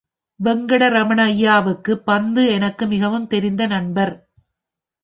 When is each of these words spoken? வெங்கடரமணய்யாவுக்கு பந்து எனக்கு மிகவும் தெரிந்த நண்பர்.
வெங்கடரமணய்யாவுக்கு 0.39 1.95
பந்து 1.95 2.47
எனக்கு 2.47 2.87
மிகவும் 2.87 3.27
தெரிந்த 3.27 3.65
நண்பர். 3.67 4.13